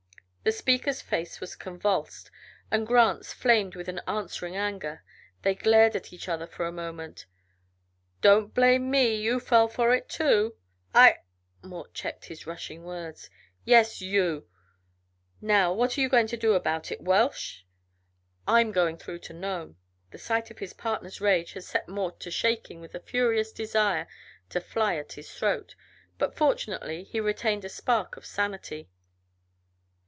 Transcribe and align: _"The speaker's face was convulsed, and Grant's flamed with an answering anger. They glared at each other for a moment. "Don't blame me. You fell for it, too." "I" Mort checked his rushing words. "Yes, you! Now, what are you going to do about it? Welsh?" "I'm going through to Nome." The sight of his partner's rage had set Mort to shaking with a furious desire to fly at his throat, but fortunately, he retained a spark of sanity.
_"The 0.43 0.51
speaker's 0.51 1.03
face 1.03 1.39
was 1.39 1.55
convulsed, 1.55 2.31
and 2.71 2.87
Grant's 2.87 3.31
flamed 3.31 3.75
with 3.75 3.87
an 3.87 4.01
answering 4.07 4.55
anger. 4.55 5.03
They 5.43 5.53
glared 5.53 5.95
at 5.95 6.11
each 6.11 6.27
other 6.27 6.47
for 6.47 6.65
a 6.65 6.71
moment. 6.71 7.27
"Don't 8.21 8.51
blame 8.51 8.89
me. 8.89 9.13
You 9.17 9.39
fell 9.39 9.67
for 9.67 9.93
it, 9.93 10.09
too." 10.09 10.55
"I" 10.95 11.19
Mort 11.61 11.93
checked 11.93 12.25
his 12.25 12.47
rushing 12.47 12.83
words. 12.83 13.29
"Yes, 13.65 14.01
you! 14.01 14.47
Now, 15.41 15.71
what 15.73 15.95
are 15.95 16.01
you 16.01 16.09
going 16.09 16.25
to 16.27 16.37
do 16.37 16.53
about 16.53 16.91
it? 16.91 17.01
Welsh?" 17.01 17.59
"I'm 18.47 18.71
going 18.71 18.97
through 18.97 19.19
to 19.19 19.33
Nome." 19.33 19.77
The 20.09 20.17
sight 20.17 20.49
of 20.49 20.57
his 20.57 20.73
partner's 20.73 21.21
rage 21.21 21.53
had 21.53 21.65
set 21.65 21.87
Mort 21.87 22.19
to 22.21 22.31
shaking 22.31 22.81
with 22.81 22.95
a 22.95 22.99
furious 22.99 23.51
desire 23.51 24.07
to 24.49 24.59
fly 24.59 24.95
at 24.95 25.13
his 25.13 25.31
throat, 25.31 25.75
but 26.17 26.35
fortunately, 26.35 27.03
he 27.03 27.19
retained 27.19 27.63
a 27.63 27.69
spark 27.69 28.17
of 28.17 28.25
sanity. 28.25 28.89